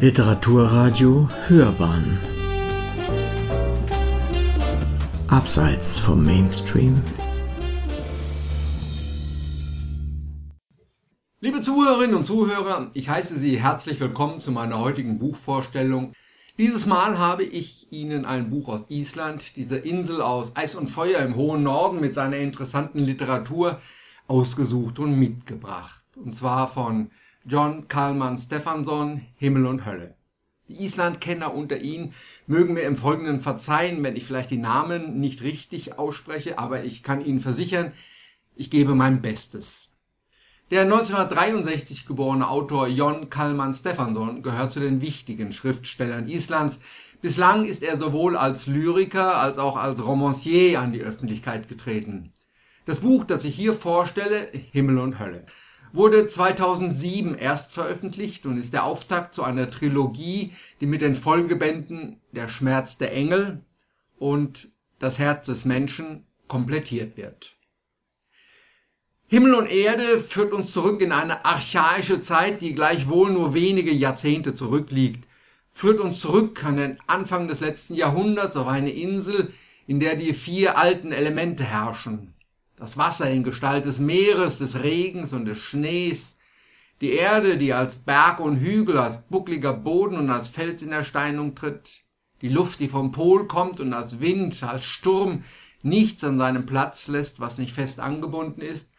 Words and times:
Literaturradio 0.00 1.28
Hörbahn 1.48 2.18
Abseits 5.28 5.98
vom 5.98 6.24
Mainstream 6.24 7.02
Liebe 11.40 11.60
Zuhörerinnen 11.60 12.16
und 12.16 12.24
Zuhörer, 12.24 12.88
ich 12.94 13.10
heiße 13.10 13.38
Sie 13.38 13.60
herzlich 13.60 14.00
willkommen 14.00 14.40
zu 14.40 14.52
meiner 14.52 14.78
heutigen 14.78 15.18
Buchvorstellung. 15.18 16.14
Dieses 16.56 16.86
Mal 16.86 17.18
habe 17.18 17.42
ich 17.42 17.92
Ihnen 17.92 18.24
ein 18.24 18.48
Buch 18.48 18.70
aus 18.70 18.88
Island, 18.88 19.54
dieser 19.56 19.84
Insel 19.84 20.22
aus 20.22 20.56
Eis 20.56 20.76
und 20.76 20.88
Feuer 20.88 21.20
im 21.20 21.36
hohen 21.36 21.62
Norden 21.62 22.00
mit 22.00 22.14
seiner 22.14 22.38
interessanten 22.38 23.00
Literatur 23.00 23.78
ausgesucht 24.28 24.98
und 24.98 25.18
mitgebracht. 25.18 26.02
Und 26.16 26.34
zwar 26.34 26.68
von 26.68 27.10
John 27.44 27.88
Kalman 27.88 28.38
Stefansson, 28.38 29.22
Himmel 29.36 29.66
und 29.66 29.86
Hölle. 29.86 30.14
Die 30.68 30.84
Islandkenner 30.84 31.54
unter 31.54 31.78
Ihnen 31.78 32.12
mögen 32.46 32.74
mir 32.74 32.82
im 32.82 32.96
Folgenden 32.96 33.40
verzeihen, 33.40 34.02
wenn 34.02 34.14
ich 34.14 34.24
vielleicht 34.24 34.50
die 34.50 34.58
Namen 34.58 35.18
nicht 35.18 35.42
richtig 35.42 35.98
ausspreche, 35.98 36.58
aber 36.58 36.84
ich 36.84 37.02
kann 37.02 37.24
Ihnen 37.24 37.40
versichern, 37.40 37.92
ich 38.54 38.70
gebe 38.70 38.94
mein 38.94 39.22
Bestes. 39.22 39.88
Der 40.70 40.82
1963 40.82 42.06
geborene 42.06 42.48
Autor 42.48 42.86
Jon 42.86 43.30
Kalman 43.30 43.74
Stefansson 43.74 44.42
gehört 44.42 44.72
zu 44.72 44.78
den 44.78 45.00
wichtigen 45.00 45.52
Schriftstellern 45.52 46.28
Islands. 46.28 46.80
Bislang 47.22 47.64
ist 47.64 47.82
er 47.82 47.96
sowohl 47.96 48.36
als 48.36 48.66
Lyriker 48.66 49.38
als 49.38 49.58
auch 49.58 49.76
als 49.76 50.04
Romancier 50.04 50.78
an 50.78 50.92
die 50.92 51.02
Öffentlichkeit 51.02 51.68
getreten. 51.68 52.32
Das 52.84 53.00
Buch, 53.00 53.24
das 53.24 53.44
ich 53.44 53.56
hier 53.56 53.72
vorstelle, 53.72 54.48
Himmel 54.70 54.98
und 54.98 55.18
Hölle, 55.18 55.46
wurde 55.92 56.28
2007 56.28 57.36
erst 57.36 57.72
veröffentlicht 57.72 58.46
und 58.46 58.56
ist 58.56 58.72
der 58.72 58.84
Auftakt 58.84 59.34
zu 59.34 59.42
einer 59.42 59.70
Trilogie, 59.70 60.52
die 60.80 60.86
mit 60.86 61.02
den 61.02 61.16
Folgebänden 61.16 62.20
Der 62.32 62.48
Schmerz 62.48 62.98
der 62.98 63.12
Engel 63.12 63.60
und 64.18 64.68
Das 64.98 65.18
Herz 65.18 65.46
des 65.46 65.64
Menschen 65.64 66.26
komplettiert 66.46 67.16
wird. 67.16 67.56
Himmel 69.28 69.54
und 69.54 69.70
Erde 69.70 70.18
führt 70.18 70.52
uns 70.52 70.72
zurück 70.72 71.00
in 71.00 71.12
eine 71.12 71.44
archaische 71.44 72.20
Zeit, 72.20 72.60
die 72.60 72.74
gleichwohl 72.74 73.30
nur 73.30 73.54
wenige 73.54 73.92
Jahrzehnte 73.92 74.54
zurückliegt, 74.54 75.24
führt 75.70 76.00
uns 76.00 76.20
zurück 76.20 76.64
an 76.64 76.76
den 76.76 76.98
Anfang 77.06 77.46
des 77.46 77.60
letzten 77.60 77.94
Jahrhunderts 77.94 78.56
auf 78.56 78.66
eine 78.66 78.90
Insel, 78.90 79.52
in 79.86 80.00
der 80.00 80.16
die 80.16 80.34
vier 80.34 80.76
alten 80.76 81.12
Elemente 81.12 81.62
herrschen, 81.62 82.34
das 82.80 82.96
Wasser 82.96 83.30
in 83.30 83.44
Gestalt 83.44 83.84
des 83.84 83.98
Meeres, 83.98 84.56
des 84.58 84.82
Regens 84.82 85.34
und 85.34 85.44
des 85.44 85.58
Schnees, 85.58 86.38
die 87.02 87.12
Erde, 87.12 87.58
die 87.58 87.74
als 87.74 87.96
Berg 87.96 88.40
und 88.40 88.56
Hügel, 88.56 88.96
als 88.96 89.22
buckliger 89.22 89.74
Boden 89.74 90.16
und 90.16 90.30
als 90.30 90.48
Fels 90.48 90.82
in 90.82 90.90
Ersteinung 90.90 91.54
tritt, 91.54 92.00
die 92.40 92.48
Luft, 92.48 92.80
die 92.80 92.88
vom 92.88 93.12
Pol 93.12 93.46
kommt 93.46 93.80
und 93.80 93.92
als 93.92 94.20
Wind, 94.20 94.62
als 94.62 94.86
Sturm. 94.86 95.44
Nichts 95.82 96.24
an 96.24 96.38
seinem 96.38 96.66
Platz 96.66 97.06
lässt, 97.06 97.38
was 97.38 97.58
nicht 97.58 97.74
fest 97.74 98.00
angebunden 98.00 98.62
ist, 98.62 98.92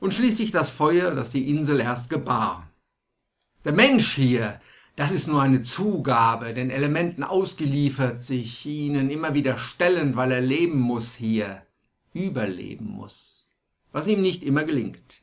und 0.00 0.12
schließlich 0.12 0.50
das 0.50 0.70
Feuer, 0.70 1.14
das 1.14 1.30
die 1.30 1.48
Insel 1.48 1.80
erst 1.80 2.10
gebar. 2.10 2.68
Der 3.64 3.72
Mensch 3.72 4.14
hier, 4.14 4.60
das 4.96 5.10
ist 5.10 5.28
nur 5.28 5.42
eine 5.42 5.62
Zugabe, 5.62 6.52
den 6.52 6.70
Elementen 6.70 7.22
ausgeliefert, 7.22 8.22
sich 8.22 8.66
ihnen 8.66 9.10
immer 9.10 9.34
wieder 9.34 9.56
stellend, 9.56 10.14
weil 10.16 10.30
er 10.30 10.40
leben 10.40 10.78
muss 10.78 11.14
hier 11.14 11.63
überleben 12.14 12.88
muss, 12.88 13.54
was 13.92 14.06
ihm 14.06 14.22
nicht 14.22 14.42
immer 14.42 14.64
gelingt. 14.64 15.22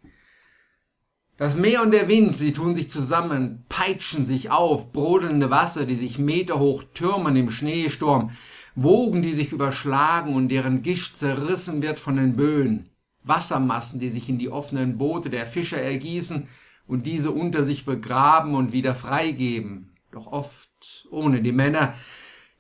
Das 1.38 1.56
Meer 1.56 1.82
und 1.82 1.90
der 1.90 2.08
Wind, 2.08 2.36
sie 2.36 2.54
tun 2.54 2.76
sich 2.76 2.92
zusammen, 2.92 3.66
peitschen 3.68 4.26
sich 4.26 4.52
auf, 4.52 4.92
brodelnde 4.92 5.50
Wasser, 5.50 5.88
die 5.88 5.96
sich 5.96 6.20
meterhoch 6.20 6.84
türmen 6.94 7.36
im 7.36 7.50
Schneesturm, 7.50 8.30
Wogen, 8.76 9.24
die 9.24 9.34
sich 9.34 9.52
überschlagen 9.52 10.36
und 10.36 10.50
deren 10.50 10.84
Gischt 10.84 11.18
zerrissen 11.18 11.82
wird 11.82 12.00
von 12.00 12.18
den 12.18 12.36
Böen, 12.36 12.90
Wassermassen, 13.24 14.00
die 14.00 14.10
sich 14.10 14.30
in 14.30 14.38
die 14.38 14.50
offenen 14.50 15.00
Boote 15.00 15.32
der 15.32 15.48
Fischer 15.48 15.82
ergießen 15.82 16.48
und 16.86 17.08
diese 17.08 17.32
unter 17.32 17.64
sich 17.64 17.86
begraben 17.86 18.54
und 18.54 18.72
wieder 18.72 18.94
freigeben, 18.94 19.94
doch 20.12 20.28
oft 20.28 21.08
ohne 21.10 21.42
die 21.42 21.52
Männer, 21.52 21.96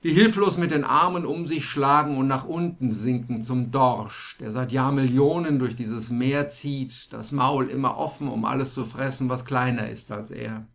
die 0.03 0.13
hilflos 0.13 0.57
mit 0.57 0.71
den 0.71 0.83
Armen 0.83 1.25
um 1.25 1.45
sich 1.45 1.65
schlagen 1.65 2.17
und 2.17 2.27
nach 2.27 2.45
unten 2.45 2.91
sinken 2.91 3.43
zum 3.43 3.71
Dorsch, 3.71 4.37
der 4.39 4.51
seit 4.51 4.71
Jahrmillionen 4.71 5.59
durch 5.59 5.75
dieses 5.75 6.09
Meer 6.09 6.49
zieht, 6.49 7.13
das 7.13 7.31
Maul 7.31 7.69
immer 7.69 7.97
offen, 7.97 8.27
um 8.27 8.45
alles 8.45 8.73
zu 8.73 8.85
fressen, 8.85 9.29
was 9.29 9.45
kleiner 9.45 9.89
ist 9.89 10.11
als 10.11 10.31
er. 10.31 10.65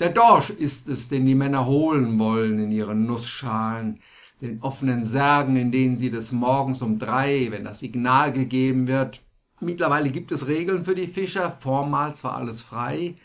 Der 0.00 0.10
Dorsch 0.10 0.50
ist 0.50 0.88
es, 0.88 1.08
den 1.08 1.24
die 1.26 1.36
Männer 1.36 1.66
holen 1.66 2.18
wollen 2.18 2.58
in 2.58 2.72
ihren 2.72 3.06
Nussschalen, 3.06 4.00
den 4.40 4.60
offenen 4.60 5.04
Särgen, 5.04 5.56
in 5.56 5.70
denen 5.70 5.96
sie 5.96 6.10
des 6.10 6.32
Morgens 6.32 6.82
um 6.82 6.98
drei, 6.98 7.48
wenn 7.50 7.64
das 7.64 7.78
Signal 7.78 8.32
gegeben 8.32 8.88
wird, 8.88 9.20
Mittlerweile 9.64 10.10
gibt 10.10 10.32
es 10.32 10.46
Regeln 10.46 10.84
für 10.84 10.94
die 10.94 11.06
Fischer, 11.06 11.50
formal 11.50 12.14
zwar 12.14 12.36
alles 12.36 12.62
frei, 12.62 13.16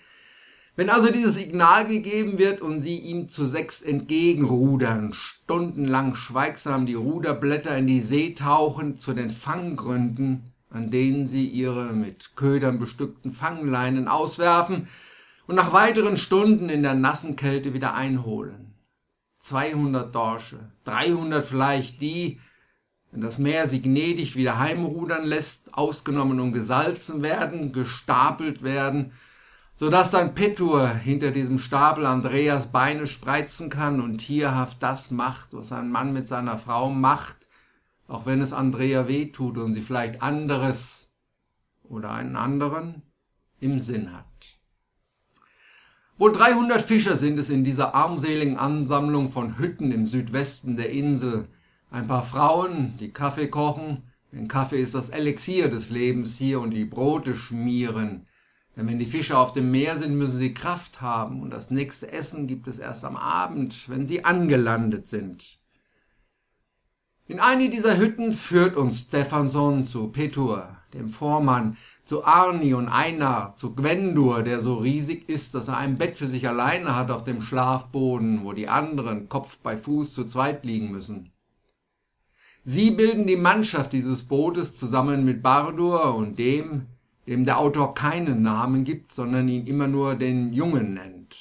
wenn 0.75 0.89
also 0.89 1.11
dieses 1.11 1.35
Signal 1.35 1.85
gegeben 1.85 2.37
wird 2.37 2.61
und 2.61 2.81
sie 2.81 2.97
ihm 2.97 3.27
zu 3.27 3.45
sechs 3.45 3.81
entgegenrudern, 3.81 5.13
stundenlang 5.13 6.15
schweigsam 6.15 6.85
die 6.85 6.93
Ruderblätter 6.93 7.75
in 7.77 7.87
die 7.87 8.01
See 8.01 8.33
tauchen 8.33 8.97
zu 8.97 9.13
den 9.13 9.29
Fanggründen, 9.29 10.53
an 10.69 10.91
denen 10.91 11.27
sie 11.27 11.47
ihre 11.47 11.93
mit 11.93 12.35
Ködern 12.35 12.79
bestückten 12.79 13.31
Fangleinen 13.31 14.07
auswerfen 14.07 14.87
und 15.47 15.55
nach 15.55 15.73
weiteren 15.73 16.15
Stunden 16.15 16.69
in 16.69 16.83
der 16.83 16.93
nassen 16.93 17.35
Kälte 17.35 17.73
wieder 17.73 17.95
einholen. 17.95 18.75
200 19.39 20.13
Dorsche, 20.13 20.59
300 20.83 21.43
vielleicht 21.43 22.01
die, 22.01 22.39
wenn 23.11 23.21
das 23.21 23.39
Meer 23.39 23.67
sie 23.67 23.81
gnädig 23.81 24.35
wieder 24.35 24.59
heimrudern 24.59 25.25
lässt, 25.25 25.73
ausgenommen 25.73 26.39
und 26.39 26.53
gesalzen 26.53 27.23
werden, 27.23 27.73
gestapelt 27.73 28.61
werden 28.61 29.11
so 29.79 29.89
dass 29.89 30.11
dann 30.11 30.35
Petur 30.35 30.89
hinter 30.89 31.31
diesem 31.31 31.57
Stapel 31.57 32.05
Andreas 32.05 32.67
Beine 32.67 33.07
spreizen 33.07 33.69
kann 33.69 34.01
und 34.01 34.17
tierhaft 34.17 34.83
das 34.83 35.09
macht, 35.09 35.53
was 35.53 35.71
ein 35.71 35.89
Mann 35.89 36.11
mit 36.11 36.27
seiner 36.27 36.57
Frau 36.57 36.89
macht, 36.89 37.47
auch 38.09 38.25
wenn 38.25 38.41
es 38.41 38.51
Andrea 38.51 39.07
wehtut 39.07 39.57
und 39.57 39.73
sie 39.73 39.81
vielleicht 39.81 40.21
anderes 40.21 41.09
oder 41.83 42.11
einen 42.11 42.35
anderen 42.35 43.03
im 43.61 43.79
Sinn 43.79 44.11
hat. 44.11 44.25
Wohl 46.17 46.33
300 46.33 46.81
Fischer 46.81 47.15
sind 47.15 47.39
es 47.39 47.49
in 47.49 47.63
dieser 47.63 47.95
armseligen 47.95 48.57
Ansammlung 48.57 49.29
von 49.29 49.57
Hütten 49.57 49.93
im 49.93 50.07
Südwesten 50.07 50.75
der 50.75 50.89
Insel, 50.89 51.47
ein 51.89 52.05
paar 52.05 52.23
Frauen, 52.23 52.97
die 52.99 53.11
Kaffee 53.11 53.47
kochen, 53.47 54.03
denn 54.33 54.49
Kaffee 54.49 54.83
ist 54.83 54.93
das 54.93 55.09
Elixier 55.09 55.69
des 55.69 55.89
Lebens 55.89 56.37
hier 56.37 56.59
und 56.59 56.71
die 56.71 56.83
Brote 56.83 57.37
schmieren, 57.37 58.25
denn 58.79 58.87
wenn 58.87 58.99
die 58.99 59.05
Fische 59.05 59.37
auf 59.37 59.51
dem 59.51 59.71
Meer 59.71 59.97
sind, 59.97 60.17
müssen 60.17 60.37
sie 60.37 60.53
Kraft 60.53 61.01
haben 61.01 61.41
und 61.41 61.49
das 61.49 61.69
nächste 61.69 62.13
Essen 62.13 62.47
gibt 62.47 62.65
es 62.65 62.79
erst 62.79 63.03
am 63.03 63.17
Abend, 63.17 63.89
wenn 63.89 64.07
sie 64.07 64.23
angelandet 64.23 65.05
sind. 65.05 65.59
In 67.27 67.41
eine 67.41 67.69
dieser 67.69 67.97
Hütten 67.97 68.31
führt 68.31 68.77
uns 68.77 69.01
Stephanson 69.01 69.83
zu 69.83 70.07
Petur, 70.07 70.77
dem 70.93 71.09
Vormann, 71.09 71.75
zu 72.05 72.23
Arni 72.23 72.73
und 72.73 72.87
Einar, 72.87 73.57
zu 73.57 73.75
Gwendur, 73.75 74.43
der 74.43 74.61
so 74.61 74.75
riesig 74.75 75.27
ist, 75.27 75.55
dass 75.55 75.67
er 75.67 75.75
ein 75.75 75.97
Bett 75.97 76.15
für 76.15 76.27
sich 76.27 76.47
alleine 76.47 76.95
hat 76.95 77.11
auf 77.11 77.25
dem 77.25 77.41
Schlafboden, 77.41 78.45
wo 78.45 78.53
die 78.53 78.69
anderen 78.69 79.27
Kopf 79.27 79.57
bei 79.57 79.75
Fuß 79.75 80.13
zu 80.13 80.23
zweit 80.23 80.63
liegen 80.63 80.89
müssen. 80.89 81.33
Sie 82.63 82.91
bilden 82.91 83.27
die 83.27 83.35
Mannschaft 83.35 83.91
dieses 83.91 84.25
Bootes 84.25 84.77
zusammen 84.77 85.25
mit 85.25 85.43
Bardur 85.43 86.15
und 86.15 86.39
dem, 86.39 86.87
dem 87.29 87.45
der 87.45 87.59
Autor 87.59 87.93
keinen 87.93 88.41
Namen 88.41 88.83
gibt, 88.83 89.13
sondern 89.13 89.47
ihn 89.47 89.67
immer 89.67 89.87
nur 89.87 90.15
den 90.15 90.51
Jungen 90.51 90.95
nennt. 90.95 91.35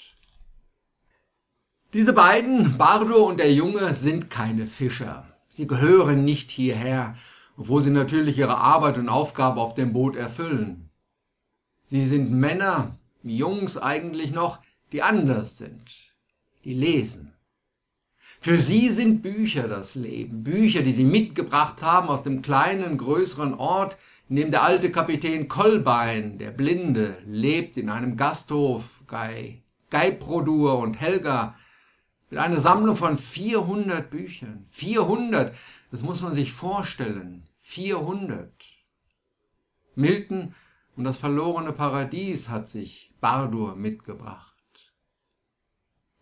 Diese 1.94 2.12
beiden, 2.12 2.76
Bardo 2.76 3.26
und 3.26 3.38
der 3.38 3.54
Junge, 3.54 3.94
sind 3.94 4.28
keine 4.28 4.66
Fischer. 4.66 5.26
Sie 5.48 5.66
gehören 5.66 6.26
nicht 6.26 6.50
hierher, 6.50 7.16
obwohl 7.56 7.82
sie 7.82 7.90
natürlich 7.90 8.36
ihre 8.36 8.58
Arbeit 8.58 8.98
und 8.98 9.08
Aufgabe 9.08 9.62
auf 9.62 9.72
dem 9.72 9.94
Boot 9.94 10.14
erfüllen. 10.14 10.90
Sie 11.84 12.04
sind 12.04 12.30
Männer, 12.30 12.98
Jungs 13.22 13.78
eigentlich 13.78 14.32
noch, 14.32 14.58
die 14.92 15.00
anders 15.02 15.56
sind, 15.56 16.12
die 16.64 16.74
lesen. 16.74 17.32
Für 18.40 18.58
sie 18.58 18.90
sind 18.90 19.22
Bücher 19.22 19.68
das 19.68 19.94
Leben, 19.94 20.44
Bücher, 20.44 20.82
die 20.82 20.92
sie 20.92 21.04
mitgebracht 21.04 21.80
haben 21.80 22.08
aus 22.08 22.22
dem 22.22 22.42
kleinen, 22.42 22.98
größeren 22.98 23.54
Ort, 23.54 23.96
dem 24.36 24.50
der 24.50 24.62
alte 24.62 24.92
Kapitän 24.92 25.48
Kolbein, 25.48 26.38
der 26.38 26.50
Blinde, 26.50 27.18
lebt 27.26 27.76
in 27.76 27.88
einem 27.88 28.16
Gasthof 28.16 29.02
bei 29.06 29.62
Geiprodur 29.90 30.78
und 30.78 30.94
Helga 30.94 31.56
mit 32.30 32.38
einer 32.38 32.60
Sammlung 32.60 32.96
von 32.96 33.16
400 33.16 34.10
Büchern. 34.10 34.66
400, 34.70 35.56
das 35.90 36.02
muss 36.02 36.20
man 36.20 36.34
sich 36.34 36.52
vorstellen. 36.52 37.48
400. 37.60 38.52
Milton 39.94 40.54
und 40.96 41.04
das 41.04 41.18
verlorene 41.18 41.72
Paradies 41.72 42.48
hat 42.48 42.68
sich 42.68 43.14
Bardur 43.20 43.76
mitgebracht. 43.76 44.54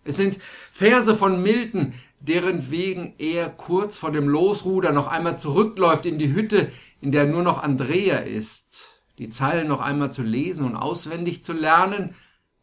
Es 0.04 0.16
sind 0.16 0.38
Verse 0.40 1.16
von 1.16 1.42
Milton, 1.42 1.94
deren 2.26 2.70
wegen 2.70 3.14
er 3.18 3.48
kurz 3.48 3.96
vor 3.96 4.10
dem 4.10 4.28
Losruder 4.28 4.92
noch 4.92 5.06
einmal 5.06 5.38
zurückläuft 5.38 6.06
in 6.06 6.18
die 6.18 6.32
Hütte, 6.32 6.70
in 7.00 7.12
der 7.12 7.26
nur 7.26 7.42
noch 7.42 7.62
Andrea 7.62 8.18
ist, 8.18 8.86
die 9.18 9.28
Zeilen 9.28 9.68
noch 9.68 9.80
einmal 9.80 10.10
zu 10.10 10.22
lesen 10.22 10.66
und 10.66 10.76
auswendig 10.76 11.44
zu 11.44 11.52
lernen, 11.52 12.14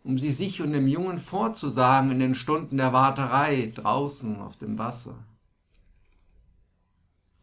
um 0.03 0.19
sie 0.19 0.31
sich 0.31 0.61
und 0.61 0.73
dem 0.73 0.87
Jungen 0.87 1.17
vorzusagen 1.17 2.11
in 2.11 2.19
den 2.19 2.35
Stunden 2.35 2.77
der 2.77 2.91
Warterei 2.91 3.71
draußen 3.73 4.39
auf 4.41 4.57
dem 4.57 4.77
Wasser. 4.77 5.15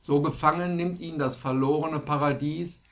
So 0.03 0.21
gefangen 0.23 0.77
nimmt 0.77 1.01
ihn 1.01 1.19
das 1.19 1.37
verlorene 1.37 2.01
Paradies, 2.01 2.83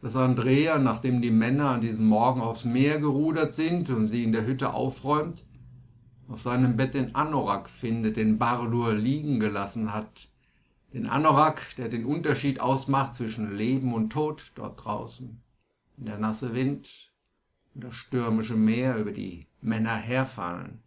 das 0.00 0.16
Andrea, 0.16 0.78
nachdem 0.78 1.20
die 1.20 1.30
Männer 1.30 1.70
an 1.70 1.80
diesem 1.80 2.06
Morgen 2.06 2.40
aufs 2.40 2.64
Meer 2.64 3.00
gerudert 3.00 3.54
sind 3.54 3.90
und 3.90 4.06
sie 4.06 4.22
in 4.22 4.32
der 4.32 4.46
Hütte 4.46 4.72
aufräumt, 4.72 5.44
auf 6.28 6.42
seinem 6.42 6.76
Bett 6.76 6.94
den 6.94 7.14
Anorak 7.14 7.70
findet, 7.70 8.16
den 8.16 8.38
Bardur 8.38 8.92
liegen 8.92 9.40
gelassen 9.40 9.92
hat. 9.92 10.28
Den 10.92 11.06
Anorak, 11.06 11.74
der 11.76 11.88
den 11.88 12.04
Unterschied 12.04 12.60
ausmacht 12.60 13.14
zwischen 13.14 13.56
Leben 13.56 13.94
und 13.94 14.10
Tod 14.10 14.52
dort 14.54 14.84
draußen. 14.84 15.40
In 15.96 16.06
der 16.06 16.18
nasse 16.18 16.54
Wind 16.54 16.88
und 17.74 17.84
das 17.84 17.94
stürmische 17.96 18.54
Meer 18.54 18.96
über 18.96 19.12
die 19.12 19.46
Männer 19.60 19.96
herfallen. 19.96 20.80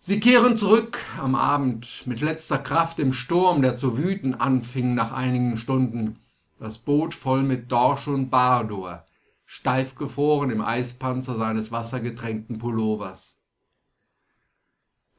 Sie 0.00 0.20
kehren 0.20 0.56
zurück 0.56 0.98
am 1.20 1.34
Abend 1.34 2.06
mit 2.06 2.20
letzter 2.20 2.58
Kraft 2.58 2.98
im 2.98 3.12
Sturm, 3.12 3.62
der 3.62 3.76
zu 3.76 3.98
wüten 3.98 4.34
anfing 4.34 4.94
nach 4.94 5.12
einigen 5.12 5.58
Stunden. 5.58 6.20
Das 6.58 6.78
Boot 6.78 7.14
voll 7.14 7.42
mit 7.42 7.70
Dorsch 7.70 8.06
und 8.06 8.30
Bardur 8.30 9.04
steif 9.50 9.94
gefroren 9.94 10.50
im 10.50 10.60
Eispanzer 10.60 11.38
seines 11.38 11.72
wassergetränkten 11.72 12.58
Pullovers. 12.58 13.38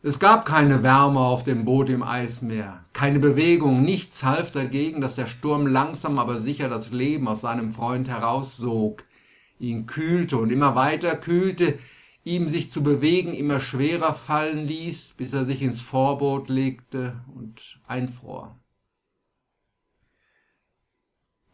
Es 0.03 0.19
gab 0.19 0.45
keine 0.45 0.83
Wärme 0.83 1.19
auf 1.19 1.43
dem 1.43 1.65
Boot 1.65 1.89
im 1.89 2.03
Eismeer, 2.03 2.85
keine 2.93 3.17
Bewegung, 3.17 3.81
nichts 3.81 4.23
half 4.23 4.51
dagegen, 4.51 5.01
dass 5.01 5.15
der 5.15 5.25
Sturm 5.25 5.65
langsam 5.65 6.19
aber 6.19 6.39
sicher 6.39 6.69
das 6.69 6.91
Leben 6.91 7.27
aus 7.27 7.41
seinem 7.41 7.73
Freund 7.73 8.07
heraussog, 8.07 9.03
ihn 9.57 9.87
kühlte 9.87 10.37
und 10.37 10.51
immer 10.51 10.75
weiter 10.75 11.15
kühlte, 11.15 11.79
ihm 12.23 12.49
sich 12.49 12.71
zu 12.71 12.83
bewegen 12.83 13.33
immer 13.33 13.59
schwerer 13.59 14.13
fallen 14.13 14.67
ließ, 14.67 15.15
bis 15.17 15.33
er 15.33 15.43
sich 15.43 15.63
ins 15.63 15.81
Vorboot 15.81 16.49
legte 16.49 17.19
und 17.35 17.79
einfror. 17.87 18.59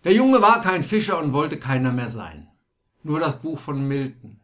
Der 0.04 0.12
Junge 0.12 0.42
war 0.42 0.62
kein 0.62 0.84
Fischer 0.84 1.18
und 1.18 1.32
wollte 1.32 1.58
keiner 1.58 1.94
mehr 1.94 2.10
sein 2.10 2.50
nur 3.06 3.20
das 3.20 3.40
Buch 3.40 3.60
von 3.60 3.88
Milton. 3.88 4.40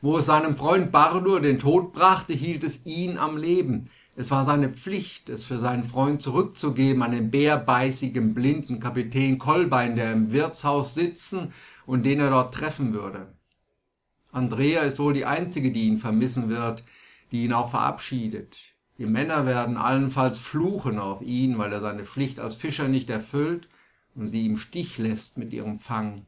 Wo 0.00 0.18
es 0.18 0.26
seinem 0.26 0.56
Freund 0.56 0.92
Bardur 0.92 1.40
den 1.40 1.58
Tod 1.58 1.92
brachte, 1.92 2.32
hielt 2.32 2.64
es 2.64 2.86
ihn 2.86 3.18
am 3.18 3.36
Leben. 3.36 3.90
Es 4.16 4.30
war 4.30 4.44
seine 4.44 4.68
Pflicht, 4.68 5.28
es 5.30 5.44
für 5.44 5.58
seinen 5.58 5.84
Freund 5.84 6.22
zurückzugeben 6.22 7.02
an 7.02 7.12
den 7.12 7.30
bärbeißigen, 7.30 8.34
blinden 8.34 8.80
Kapitän 8.80 9.38
Kolbein, 9.38 9.96
der 9.96 10.12
im 10.12 10.32
Wirtshaus 10.32 10.94
sitzen 10.94 11.52
und 11.86 12.04
den 12.04 12.20
er 12.20 12.30
dort 12.30 12.54
treffen 12.54 12.92
würde. 12.92 13.34
Andrea 14.32 14.82
ist 14.82 14.98
wohl 14.98 15.12
die 15.12 15.24
einzige, 15.24 15.72
die 15.72 15.88
ihn 15.88 15.96
vermissen 15.96 16.48
wird, 16.48 16.84
die 17.32 17.44
ihn 17.44 17.52
auch 17.52 17.70
verabschiedet. 17.70 18.56
Die 18.98 19.06
Männer 19.06 19.46
werden 19.46 19.76
allenfalls 19.76 20.38
fluchen 20.38 20.98
auf 20.98 21.22
ihn, 21.22 21.58
weil 21.58 21.72
er 21.72 21.80
seine 21.80 22.04
Pflicht 22.04 22.38
als 22.38 22.54
Fischer 22.54 22.86
nicht 22.86 23.10
erfüllt 23.10 23.68
und 24.14 24.28
sie 24.28 24.46
im 24.46 24.56
Stich 24.56 24.98
lässt 24.98 25.38
mit 25.38 25.52
ihrem 25.52 25.78
Fang. 25.78 26.26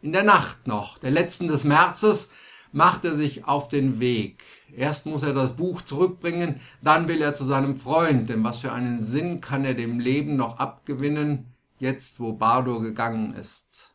In 0.00 0.12
der 0.12 0.22
Nacht 0.22 0.68
noch, 0.68 0.98
der 0.98 1.10
letzten 1.10 1.48
des 1.48 1.64
Märzes, 1.64 2.30
macht 2.70 3.04
er 3.04 3.16
sich 3.16 3.46
auf 3.46 3.68
den 3.68 3.98
Weg. 3.98 4.44
Erst 4.76 5.06
muss 5.06 5.24
er 5.24 5.34
das 5.34 5.56
Buch 5.56 5.82
zurückbringen, 5.82 6.60
dann 6.82 7.08
will 7.08 7.20
er 7.20 7.34
zu 7.34 7.44
seinem 7.44 7.80
Freund, 7.80 8.28
denn 8.28 8.44
was 8.44 8.60
für 8.60 8.72
einen 8.72 9.02
Sinn 9.02 9.40
kann 9.40 9.64
er 9.64 9.74
dem 9.74 9.98
Leben 9.98 10.36
noch 10.36 10.58
abgewinnen, 10.58 11.46
jetzt 11.80 12.20
wo 12.20 12.32
Bardo 12.32 12.80
gegangen 12.80 13.34
ist. 13.34 13.94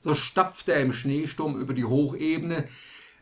So 0.00 0.14
stapft 0.14 0.68
er 0.68 0.80
im 0.80 0.92
Schneesturm 0.92 1.58
über 1.58 1.74
die 1.74 1.86
Hochebene, 1.86 2.68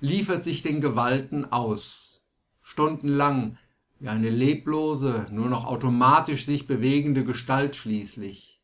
liefert 0.01 0.45
sich 0.45 0.63
den 0.63 0.81
Gewalten 0.81 1.53
aus. 1.53 2.27
Stundenlang, 2.61 3.57
wie 3.99 4.09
eine 4.09 4.31
leblose, 4.31 5.27
nur 5.31 5.49
noch 5.49 5.65
automatisch 5.65 6.45
sich 6.45 6.67
bewegende 6.67 7.25
Gestalt 7.25 7.77
schließlich. 7.77 8.61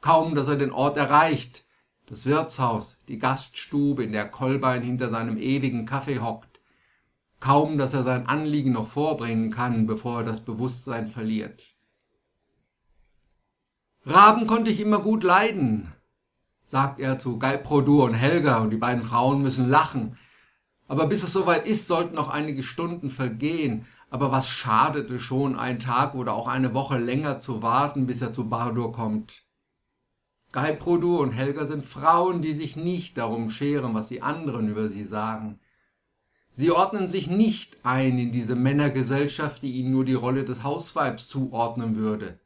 Kaum, 0.00 0.34
dass 0.36 0.46
er 0.46 0.56
den 0.56 0.70
Ort 0.70 0.96
erreicht, 0.96 1.65
das 2.06 2.24
Wirtshaus, 2.24 2.98
die 3.08 3.18
Gaststube, 3.18 4.04
in 4.04 4.12
der 4.12 4.28
Kolbein 4.28 4.82
hinter 4.82 5.10
seinem 5.10 5.38
ewigen 5.38 5.86
Kaffee 5.86 6.20
hockt. 6.20 6.60
Kaum, 7.40 7.78
dass 7.78 7.94
er 7.94 8.04
sein 8.04 8.26
Anliegen 8.26 8.72
noch 8.72 8.88
vorbringen 8.88 9.50
kann, 9.50 9.86
bevor 9.86 10.18
er 10.18 10.24
das 10.24 10.44
Bewusstsein 10.44 11.08
verliert. 11.08 11.74
Raben 14.04 14.46
konnte 14.46 14.70
ich 14.70 14.80
immer 14.80 15.00
gut 15.00 15.24
leiden, 15.24 15.92
sagt 16.64 17.00
er 17.00 17.18
zu 17.18 17.38
Galprodur 17.38 18.04
und 18.04 18.14
Helga, 18.14 18.58
und 18.58 18.70
die 18.70 18.76
beiden 18.76 19.02
Frauen 19.02 19.42
müssen 19.42 19.68
lachen. 19.68 20.16
Aber 20.88 21.08
bis 21.08 21.24
es 21.24 21.32
soweit 21.32 21.66
ist, 21.66 21.88
sollten 21.88 22.14
noch 22.14 22.28
einige 22.28 22.62
Stunden 22.62 23.10
vergehen. 23.10 23.86
Aber 24.08 24.30
was 24.30 24.48
schadete 24.48 25.18
schon 25.18 25.58
ein 25.58 25.80
Tag 25.80 26.14
oder 26.14 26.34
auch 26.34 26.46
eine 26.46 26.72
Woche 26.72 26.98
länger 26.98 27.40
zu 27.40 27.62
warten, 27.62 28.06
bis 28.06 28.22
er 28.22 28.32
zu 28.32 28.48
Bardur 28.48 28.92
kommt? 28.92 29.45
Galprodur 30.56 31.20
und 31.20 31.32
Helga 31.32 31.66
sind 31.66 31.84
Frauen, 31.84 32.40
die 32.40 32.54
sich 32.54 32.76
nicht 32.76 33.18
darum 33.18 33.50
scheren, 33.50 33.92
was 33.92 34.08
die 34.08 34.22
anderen 34.22 34.70
über 34.70 34.88
sie 34.88 35.04
sagen. 35.04 35.60
Sie 36.50 36.70
ordnen 36.70 37.10
sich 37.10 37.28
nicht 37.28 37.76
ein 37.84 38.18
in 38.18 38.32
diese 38.32 38.56
Männergesellschaft, 38.56 39.62
die 39.62 39.72
ihnen 39.72 39.92
nur 39.92 40.06
die 40.06 40.14
Rolle 40.14 40.46
des 40.46 40.62
Hausweibs 40.62 41.28
zuordnen 41.28 41.96
würde. 41.96 42.40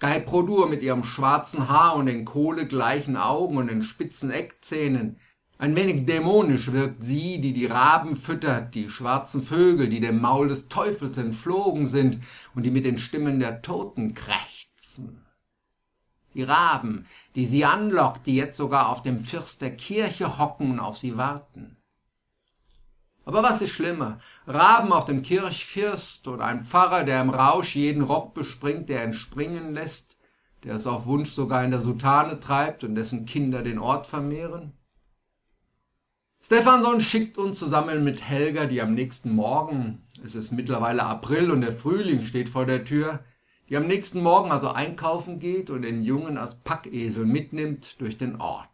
Galprodur 0.00 0.68
mit 0.68 0.82
ihrem 0.82 1.04
schwarzen 1.04 1.68
Haar 1.68 1.94
und 1.94 2.06
den 2.06 2.24
kohlegleichen 2.24 3.16
Augen 3.16 3.58
und 3.58 3.68
den 3.68 3.84
spitzen 3.84 4.32
Eckzähnen. 4.32 5.20
Ein 5.56 5.76
wenig 5.76 6.06
dämonisch 6.06 6.72
wirkt 6.72 7.04
sie, 7.04 7.40
die 7.40 7.52
die 7.52 7.66
Raben 7.66 8.16
füttert, 8.16 8.74
die 8.74 8.90
schwarzen 8.90 9.42
Vögel, 9.42 9.88
die 9.88 10.00
dem 10.00 10.20
Maul 10.20 10.48
des 10.48 10.66
Teufels 10.66 11.16
entflogen 11.16 11.86
sind 11.86 12.18
und 12.56 12.64
die 12.64 12.72
mit 12.72 12.84
den 12.84 12.98
Stimmen 12.98 13.38
der 13.38 13.62
Toten 13.62 14.14
krächzen 14.14 15.19
die 16.34 16.42
Raben, 16.42 17.06
die 17.34 17.46
sie 17.46 17.64
anlockt, 17.64 18.26
die 18.26 18.36
jetzt 18.36 18.56
sogar 18.56 18.88
auf 18.88 19.02
dem 19.02 19.24
First 19.24 19.62
der 19.62 19.76
Kirche 19.76 20.38
hocken 20.38 20.72
und 20.72 20.80
auf 20.80 20.96
sie 20.96 21.16
warten. 21.16 21.76
Aber 23.24 23.42
was 23.42 23.62
ist 23.62 23.70
schlimmer? 23.70 24.18
Raben 24.46 24.92
auf 24.92 25.04
dem 25.04 25.22
Kirchfirst 25.22 26.26
oder 26.26 26.44
ein 26.46 26.64
Pfarrer, 26.64 27.04
der 27.04 27.20
im 27.20 27.30
Rausch 27.30 27.76
jeden 27.76 28.02
Rock 28.02 28.34
bespringt, 28.34 28.88
der 28.88 29.04
ihn 29.04 29.14
springen 29.14 29.74
lässt, 29.74 30.16
der 30.64 30.74
es 30.74 30.86
auf 30.86 31.06
Wunsch 31.06 31.30
sogar 31.30 31.64
in 31.64 31.70
der 31.70 31.80
Soutane 31.80 32.40
treibt 32.40 32.82
und 32.82 32.94
dessen 32.94 33.26
Kinder 33.26 33.62
den 33.62 33.78
Ort 33.78 34.06
vermehren? 34.06 34.72
Stephanson 36.42 37.02
schickt 37.02 37.36
uns 37.36 37.58
zusammen 37.58 38.02
mit 38.02 38.22
Helga, 38.22 38.64
die 38.64 38.80
am 38.80 38.94
nächsten 38.94 39.34
Morgen, 39.34 40.02
es 40.24 40.34
ist 40.34 40.52
mittlerweile 40.52 41.04
April 41.04 41.50
und 41.50 41.60
der 41.60 41.74
Frühling 41.74 42.24
steht 42.24 42.48
vor 42.48 42.64
der 42.64 42.84
Tür, 42.86 43.20
die 43.70 43.76
am 43.76 43.86
nächsten 43.86 44.20
Morgen 44.20 44.50
also 44.50 44.68
einkaufen 44.68 45.38
geht 45.38 45.70
und 45.70 45.82
den 45.82 46.02
Jungen 46.02 46.36
als 46.36 46.56
Packesel 46.56 47.24
mitnimmt 47.24 48.00
durch 48.00 48.18
den 48.18 48.40
Ort. 48.40 48.68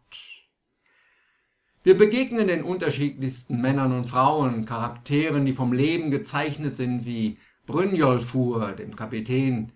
Wir 1.83 1.95
begegnen 1.97 2.47
den 2.47 2.63
unterschiedlichsten 2.63 3.61
Männern 3.61 3.93
und 3.93 4.05
Frauen, 4.05 4.65
Charakteren, 4.65 5.45
die 5.45 5.53
vom 5.53 5.71
Leben 5.71 6.11
gezeichnet 6.11 6.75
sind, 6.75 7.05
wie 7.05 7.37
Brynjolfur, 7.67 8.71
dem 8.73 8.95
Kapitän, 8.95 9.71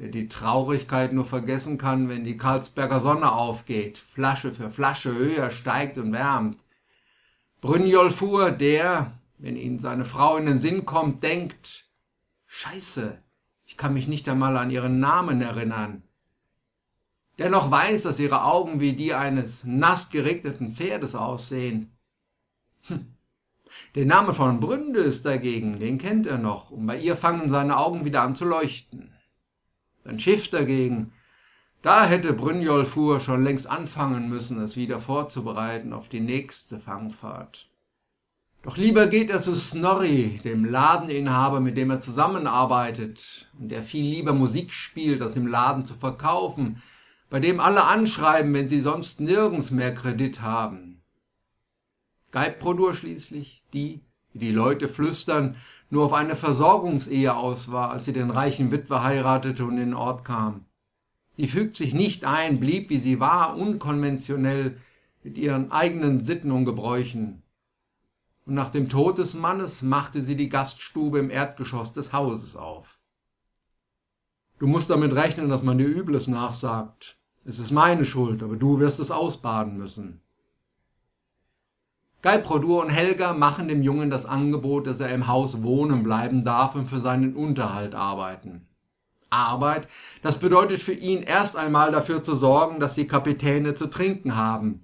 der 0.00 0.08
die 0.08 0.28
Traurigkeit 0.28 1.12
nur 1.12 1.24
vergessen 1.24 1.78
kann, 1.78 2.08
wenn 2.08 2.24
die 2.24 2.36
Karlsberger 2.36 3.00
Sonne 3.00 3.32
aufgeht, 3.32 3.98
Flasche 3.98 4.52
für 4.52 4.68
Flasche 4.68 5.14
höher 5.14 5.50
steigt 5.50 5.96
und 5.96 6.12
wärmt. 6.12 6.58
Brynjolfur, 7.60 8.50
der, 8.50 9.12
wenn 9.38 9.56
ihn 9.56 9.78
seine 9.78 10.04
Frau 10.04 10.36
in 10.36 10.46
den 10.46 10.58
Sinn 10.58 10.84
kommt, 10.84 11.22
denkt, 11.22 11.86
Scheiße, 12.46 13.18
ich 13.66 13.76
kann 13.76 13.92
mich 13.92 14.08
nicht 14.08 14.28
einmal 14.28 14.56
an 14.56 14.70
ihren 14.70 15.00
Namen 15.00 15.42
erinnern. 15.42 16.02
Der 17.38 17.50
noch 17.50 17.70
weiß, 17.70 18.04
dass 18.04 18.18
ihre 18.18 18.44
Augen 18.44 18.80
wie 18.80 18.94
die 18.94 19.12
eines 19.12 19.64
nass 19.64 20.10
geregneten 20.10 20.72
Pferdes 20.72 21.14
aussehen. 21.14 21.92
Hm. 22.86 23.12
Der 23.94 24.06
Name 24.06 24.32
von 24.32 24.60
Bründes 24.60 25.22
dagegen, 25.22 25.78
den 25.80 25.98
kennt 25.98 26.26
er 26.26 26.38
noch, 26.38 26.70
und 26.70 26.86
bei 26.86 26.98
ihr 26.98 27.16
fangen 27.16 27.48
seine 27.48 27.76
Augen 27.76 28.04
wieder 28.04 28.22
an 28.22 28.36
zu 28.36 28.44
leuchten. 28.44 29.12
Sein 30.04 30.20
Schiff 30.20 30.48
dagegen, 30.48 31.12
da 31.82 32.06
hätte 32.06 32.32
Brynjolfur 32.32 33.20
schon 33.20 33.44
längst 33.44 33.68
anfangen 33.68 34.28
müssen, 34.28 34.62
es 34.62 34.76
wieder 34.76 35.00
vorzubereiten 35.00 35.92
auf 35.92 36.08
die 36.08 36.20
nächste 36.20 36.78
Fangfahrt. 36.78 37.68
Doch 38.66 38.78
lieber 38.78 39.06
geht 39.06 39.30
er 39.30 39.40
zu 39.40 39.54
Snorri, 39.54 40.40
dem 40.42 40.64
Ladeninhaber, 40.64 41.60
mit 41.60 41.76
dem 41.76 41.88
er 41.88 42.00
zusammenarbeitet 42.00 43.48
und 43.56 43.68
der 43.68 43.80
viel 43.80 44.04
lieber 44.04 44.32
Musik 44.32 44.72
spielt, 44.72 45.22
als 45.22 45.36
im 45.36 45.46
Laden 45.46 45.86
zu 45.86 45.94
verkaufen, 45.94 46.82
bei 47.30 47.38
dem 47.38 47.60
alle 47.60 47.84
anschreiben, 47.84 48.52
wenn 48.54 48.68
sie 48.68 48.80
sonst 48.80 49.20
nirgends 49.20 49.70
mehr 49.70 49.94
Kredit 49.94 50.42
haben. 50.42 51.00
Geibprodur 52.32 52.92
schließlich, 52.92 53.62
die, 53.72 54.00
wie 54.32 54.40
die 54.40 54.50
Leute 54.50 54.88
flüstern, 54.88 55.54
nur 55.88 56.04
auf 56.04 56.12
eine 56.12 56.34
Versorgungsehe 56.34 57.36
aus 57.36 57.70
war, 57.70 57.92
als 57.92 58.06
sie 58.06 58.12
den 58.12 58.30
reichen 58.30 58.72
Witwer 58.72 59.04
heiratete 59.04 59.64
und 59.64 59.74
in 59.74 59.90
den 59.90 59.94
Ort 59.94 60.24
kam. 60.24 60.64
Sie 61.36 61.46
fügt 61.46 61.76
sich 61.76 61.94
nicht 61.94 62.24
ein, 62.24 62.58
blieb 62.58 62.90
wie 62.90 62.98
sie 62.98 63.20
war, 63.20 63.56
unkonventionell, 63.56 64.80
mit 65.22 65.38
ihren 65.38 65.70
eigenen 65.70 66.24
Sitten 66.24 66.50
und 66.50 66.64
Gebräuchen. 66.64 67.44
Und 68.46 68.54
nach 68.54 68.70
dem 68.70 68.88
Tod 68.88 69.18
des 69.18 69.34
Mannes 69.34 69.82
machte 69.82 70.22
sie 70.22 70.36
die 70.36 70.48
Gaststube 70.48 71.18
im 71.18 71.30
Erdgeschoss 71.30 71.92
des 71.92 72.12
Hauses 72.12 72.54
auf. 72.56 73.00
Du 74.60 74.68
musst 74.68 74.88
damit 74.88 75.14
rechnen, 75.14 75.48
dass 75.48 75.62
man 75.62 75.78
dir 75.78 75.88
Übles 75.88 76.28
nachsagt. 76.28 77.18
Es 77.44 77.58
ist 77.58 77.72
meine 77.72 78.04
Schuld, 78.04 78.42
aber 78.42 78.56
du 78.56 78.78
wirst 78.78 79.00
es 79.00 79.10
ausbaden 79.10 79.76
müssen. 79.76 80.22
Geibrodur 82.22 82.82
und 82.82 82.90
Helga 82.90 83.34
machen 83.34 83.68
dem 83.68 83.82
Jungen 83.82 84.10
das 84.10 84.26
Angebot, 84.26 84.86
dass 84.86 85.00
er 85.00 85.10
im 85.10 85.26
Haus 85.26 85.62
wohnen 85.62 86.02
bleiben 86.02 86.44
darf 86.44 86.74
und 86.76 86.86
für 86.86 87.00
seinen 87.00 87.36
Unterhalt 87.36 87.94
arbeiten. 87.94 88.66
Arbeit, 89.28 89.88
das 90.22 90.38
bedeutet 90.38 90.80
für 90.80 90.94
ihn 90.94 91.22
erst 91.22 91.56
einmal 91.56 91.90
dafür 91.90 92.22
zu 92.22 92.36
sorgen, 92.36 92.80
dass 92.80 92.94
die 92.94 93.08
Kapitäne 93.08 93.74
zu 93.74 93.88
trinken 93.88 94.36
haben, 94.36 94.82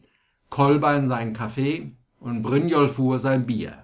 Kolbein 0.50 1.08
seinen 1.08 1.32
Kaffee 1.32 1.96
und 2.22 2.42
Brynjolfur 2.42 3.18
sein 3.18 3.46
Bier. 3.46 3.82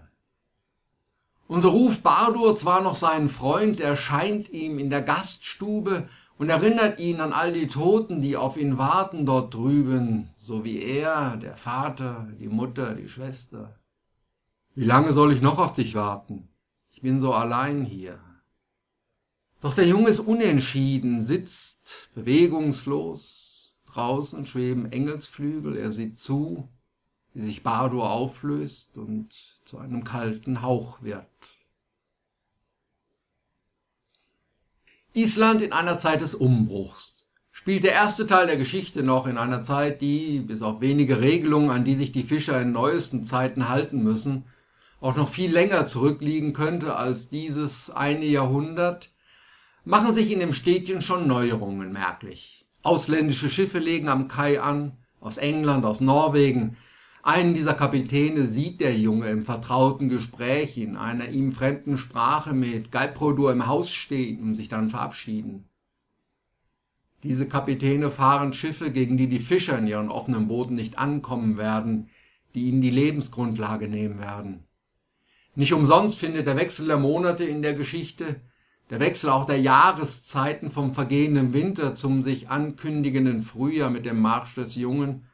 Und 1.49 1.63
so 1.63 1.71
ruft 1.71 2.03
Bardur 2.03 2.57
zwar 2.57 2.83
noch 2.83 2.97
seinen 2.97 3.29
Freund, 3.29 3.81
erscheint 3.81 4.51
ihm 4.51 4.79
in 4.79 4.91
der 4.91 5.03
Gaststube 5.03 6.09
und 6.37 6.51
erinnert 6.51 7.01
ihn 7.01 7.21
an 7.21 7.33
all 7.33 7.53
die 7.53 7.69
Toten, 7.69 8.21
die 8.21 8.37
auf 8.37 8.57
ihn 8.57 8.79
warten 8.79 9.27
dort 9.27 9.55
drüben, 9.55 10.29
so 10.37 10.65
wie 10.65 10.81
er, 10.81 11.37
der 11.37 11.57
Vater, 11.57 12.29
die 12.39 12.49
Mutter, 12.49 12.95
die 12.95 13.09
Schwester. 13.09 13.77
Wie 14.75 14.85
lange 14.85 15.13
soll 15.13 15.33
ich 15.33 15.41
noch 15.41 15.59
auf 15.59 15.73
dich 15.73 15.95
warten? 15.95 16.49
Ich 16.91 17.03
bin 17.03 17.21
so 17.21 17.33
allein 17.33 17.83
hier. 17.83 18.19
Doch 19.61 19.75
der 19.75 19.89
Junge 19.89 20.11
ist 20.11 20.21
unentschieden, 20.21 21.25
sitzt 21.25 22.11
bewegungslos. 22.15 23.75
Draußen 23.87 24.47
schweben 24.47 24.93
Engelsflügel, 24.93 25.77
er 25.77 25.91
sieht 25.91 26.19
zu, 26.19 26.69
wie 27.35 27.45
sich 27.45 27.63
Bardur 27.63 28.11
auflöst 28.11 28.97
und 28.97 29.29
zu 29.65 29.79
einem 29.79 30.05
kalten 30.05 30.63
Hauch 30.63 31.03
wird. 31.03 31.27
Island 35.15 35.63
in 35.63 35.73
einer 35.73 35.99
Zeit 35.99 36.21
des 36.21 36.35
Umbruchs 36.35 37.27
spielt 37.51 37.83
der 37.83 37.93
erste 37.93 38.27
Teil 38.27 38.47
der 38.47 38.57
Geschichte 38.57 39.03
noch 39.03 39.27
in 39.27 39.37
einer 39.37 39.63
Zeit, 39.63 40.01
die, 40.01 40.41
bis 40.41 40.63
auf 40.63 40.81
wenige 40.81 41.21
Regelungen, 41.21 41.71
an 41.71 41.85
die 41.85 41.97
sich 41.97 42.13
die 42.13 42.23
Fischer 42.23 42.61
in 42.63 42.73
neuesten 42.73 43.27
Zeiten 43.27 43.69
halten 43.69 44.03
müssen, 44.03 44.45
auch 45.01 45.17
noch 45.17 45.29
viel 45.29 45.53
länger 45.53 45.87
zurückliegen 45.87 46.53
könnte 46.53 46.97
als 46.97 47.29
dieses 47.29 47.91
eine 47.91 48.25
Jahrhundert, 48.25 49.11
machen 49.85 50.15
sich 50.15 50.31
in 50.31 50.41
dem 50.41 50.53
Städtchen 50.53 51.03
schon 51.03 51.27
Neuerungen 51.27 51.93
merklich. 51.93 52.67
Ausländische 52.83 53.51
Schiffe 53.51 53.81
legen 53.81 54.09
am 54.09 54.29
Kai 54.29 54.61
an, 54.61 54.93
aus 55.21 55.37
England, 55.37 55.85
aus 55.85 56.01
Norwegen, 56.01 56.77
einen 57.29 57.53
dieser 57.53 57.75
Kapitäne 57.75 58.47
sieht 58.47 58.81
der 58.81 58.97
Junge 58.97 59.29
im 59.29 59.45
vertrauten 59.45 60.09
Gespräch 60.09 60.79
in 60.79 60.97
einer 60.97 61.29
ihm 61.29 61.53
fremden 61.53 61.99
Sprache 61.99 62.55
mit 62.55 62.91
Galprodur 62.91 63.53
im 63.53 63.67
Haus 63.67 63.91
stehen 63.93 64.41
und 64.41 64.55
sich 64.55 64.71
dann 64.71 64.89
verabschieden. 64.89 65.69
Diese 67.23 67.47
Kapitäne 67.47 68.11
fahren 68.11 68.55
Schiffe, 68.55 68.91
gegen 68.91 69.19
die 69.19 69.29
die 69.29 69.41
Fischer 69.41 69.77
in 69.77 69.87
ihren 69.87 70.09
offenen 70.09 70.49
Booten 70.49 70.75
nicht 70.75 70.99
ankommen 70.99 71.59
werden, 71.59 72.09
die 72.55 72.63
ihnen 72.63 72.81
die 72.81 72.89
Lebensgrundlage 72.89 73.89
nehmen 73.89 74.21
werden. 74.21 74.65
Nicht 75.55 75.75
umsonst 75.75 76.19
findet 76.19 76.47
der 76.47 76.57
Wechsel 76.57 76.87
der 76.87 76.97
Monate 76.97 77.45
in 77.45 77.61
der 77.61 77.75
Geschichte, 77.75 78.41
der 78.89 79.01
Wechsel 79.01 79.29
auch 79.29 79.45
der 79.45 79.61
Jahreszeiten 79.61 80.71
vom 80.71 80.95
vergehenden 80.95 81.53
Winter 81.53 81.95
zum 81.95 82.23
sich 82.23 82.49
ankündigenden 82.49 83.43
Frühjahr 83.43 83.91
mit 83.91 84.07
dem 84.07 84.19
Marsch 84.19 84.55
des 84.55 84.77
Jungen 84.77 85.27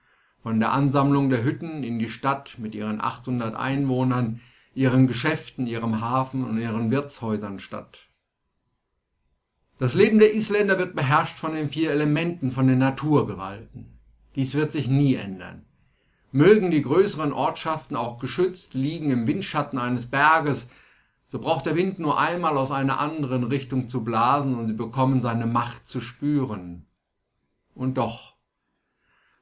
von 0.44 0.60
der 0.60 0.72
Ansammlung 0.72 1.30
der 1.30 1.42
Hütten 1.42 1.82
in 1.82 1.98
die 1.98 2.10
Stadt 2.10 2.58
mit 2.58 2.74
ihren 2.74 3.00
800 3.00 3.56
Einwohnern, 3.56 4.42
ihren 4.74 5.06
Geschäften, 5.06 5.66
ihrem 5.66 6.02
Hafen 6.02 6.44
und 6.44 6.58
ihren 6.58 6.90
Wirtshäusern 6.90 7.58
statt. 7.60 8.10
Das 9.78 9.94
Leben 9.94 10.18
der 10.18 10.34
Isländer 10.34 10.78
wird 10.78 10.94
beherrscht 10.94 11.38
von 11.38 11.54
den 11.54 11.70
vier 11.70 11.92
Elementen, 11.92 12.52
von 12.52 12.66
den 12.66 12.76
Naturgewalten. 12.76 13.98
Dies 14.36 14.52
wird 14.52 14.70
sich 14.70 14.86
nie 14.86 15.14
ändern. 15.14 15.64
Mögen 16.30 16.70
die 16.70 16.82
größeren 16.82 17.32
Ortschaften 17.32 17.96
auch 17.96 18.18
geschützt 18.18 18.74
liegen 18.74 19.10
im 19.10 19.26
Windschatten 19.26 19.78
eines 19.78 20.10
Berges, 20.10 20.68
so 21.26 21.38
braucht 21.38 21.64
der 21.64 21.74
Wind 21.74 21.98
nur 21.98 22.20
einmal 22.20 22.58
aus 22.58 22.70
einer 22.70 23.00
anderen 23.00 23.44
Richtung 23.44 23.88
zu 23.88 24.04
blasen 24.04 24.56
und 24.56 24.66
sie 24.66 24.74
bekommen 24.74 25.22
seine 25.22 25.46
Macht 25.46 25.88
zu 25.88 26.02
spüren. 26.02 26.84
Und 27.74 27.96
doch, 27.96 28.33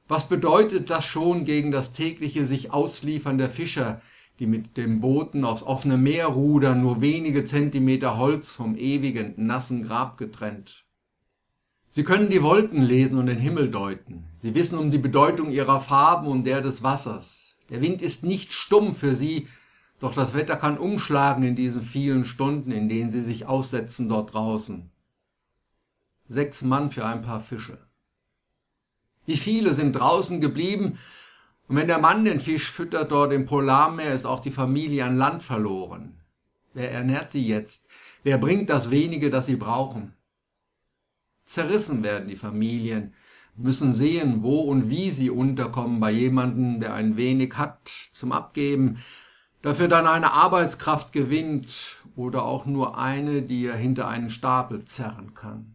was 0.07 0.27
bedeutet 0.27 0.89
das 0.89 1.05
schon 1.05 1.45
gegen 1.45 1.71
das 1.71 1.93
tägliche 1.93 2.45
sich 2.45 2.71
ausliefern 2.71 3.37
der 3.37 3.49
Fischer, 3.49 4.01
die 4.39 4.47
mit 4.47 4.77
dem 4.77 4.99
Booten 4.99 5.45
aufs 5.45 5.63
offene 5.63 5.97
Meer 5.97 6.27
rudern, 6.27 6.81
nur 6.81 7.01
wenige 7.01 7.45
Zentimeter 7.45 8.17
Holz 8.17 8.51
vom 8.51 8.75
ewigen, 8.75 9.33
nassen 9.37 9.83
Grab 9.83 10.17
getrennt? 10.17 10.85
Sie 11.87 12.03
können 12.03 12.29
die 12.29 12.41
Wolken 12.41 12.81
lesen 12.81 13.19
und 13.19 13.27
den 13.27 13.37
Himmel 13.37 13.69
deuten. 13.69 14.25
Sie 14.41 14.55
wissen 14.55 14.79
um 14.79 14.89
die 14.89 14.97
Bedeutung 14.97 15.51
ihrer 15.51 15.79
Farben 15.79 16.27
und 16.27 16.43
der 16.43 16.61
des 16.61 16.81
Wassers. 16.81 17.55
Der 17.69 17.81
Wind 17.81 18.01
ist 18.01 18.23
nicht 18.23 18.51
stumm 18.51 18.95
für 18.95 19.15
sie, 19.15 19.47
doch 19.99 20.13
das 20.13 20.33
Wetter 20.33 20.55
kann 20.55 20.77
umschlagen 20.77 21.43
in 21.43 21.55
diesen 21.55 21.81
vielen 21.81 22.25
Stunden, 22.25 22.71
in 22.71 22.89
denen 22.89 23.11
sie 23.11 23.23
sich 23.23 23.45
aussetzen 23.45 24.09
dort 24.09 24.33
draußen. 24.33 24.91
Sechs 26.27 26.61
Mann 26.61 26.91
für 26.91 27.05
ein 27.05 27.21
paar 27.21 27.39
Fische. 27.39 27.77
Wie 29.25 29.37
viele 29.37 29.73
sind 29.73 29.93
draußen 29.93 30.41
geblieben? 30.41 30.97
Und 31.67 31.77
wenn 31.77 31.87
der 31.87 31.99
Mann 31.99 32.25
den 32.25 32.39
Fisch 32.39 32.69
füttert 32.69 33.11
dort 33.11 33.31
im 33.31 33.45
Polarmeer, 33.45 34.13
ist 34.13 34.25
auch 34.25 34.41
die 34.41 34.51
Familie 34.51 35.05
an 35.05 35.17
Land 35.17 35.43
verloren. 35.43 36.19
Wer 36.73 36.91
ernährt 36.91 37.31
sie 37.31 37.45
jetzt? 37.45 37.85
Wer 38.23 38.37
bringt 38.37 38.69
das 38.69 38.89
wenige, 38.89 39.29
das 39.29 39.45
sie 39.45 39.55
brauchen? 39.55 40.13
Zerrissen 41.45 42.03
werden 42.03 42.29
die 42.29 42.35
Familien, 42.35 43.13
müssen 43.55 43.93
sehen, 43.93 44.43
wo 44.43 44.61
und 44.61 44.89
wie 44.89 45.11
sie 45.11 45.29
unterkommen 45.29 45.99
bei 45.99 46.11
jemandem, 46.11 46.79
der 46.79 46.93
ein 46.93 47.17
wenig 47.17 47.57
hat 47.57 47.91
zum 48.11 48.31
Abgeben, 48.31 48.97
dafür 49.61 49.87
dann 49.87 50.07
eine 50.07 50.31
Arbeitskraft 50.31 51.11
gewinnt 51.11 51.97
oder 52.15 52.43
auch 52.43 52.65
nur 52.65 52.97
eine, 52.97 53.41
die 53.41 53.65
er 53.65 53.75
hinter 53.75 54.07
einen 54.07 54.29
Stapel 54.29 54.85
zerren 54.85 55.33
kann. 55.33 55.72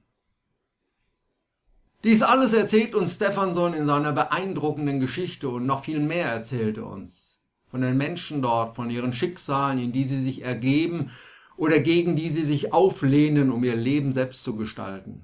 Dies 2.05 2.23
alles 2.23 2.53
erzählt 2.53 2.95
uns 2.95 3.15
Stephanson 3.17 3.75
in 3.75 3.87
seiner 3.87 4.13
beeindruckenden 4.13 5.01
Geschichte 5.01 5.49
und 5.49 5.67
noch 5.67 5.83
viel 5.83 5.99
mehr 5.99 6.29
erzählt 6.29 6.77
er 6.79 6.87
uns. 6.87 7.41
Von 7.67 7.81
den 7.81 7.97
Menschen 7.97 8.41
dort, 8.41 8.77
von 8.77 8.89
ihren 8.89 9.13
Schicksalen, 9.13 9.81
in 9.81 9.93
die 9.93 10.05
sie 10.05 10.21
sich 10.21 10.43
ergeben 10.43 11.11
oder 11.57 11.81
gegen 11.81 12.15
die 12.15 12.31
sie 12.31 12.45
sich 12.45 12.73
auflehnen, 12.73 13.51
um 13.51 13.65
ihr 13.65 13.75
Leben 13.75 14.13
selbst 14.13 14.45
zu 14.45 14.55
gestalten. 14.55 15.23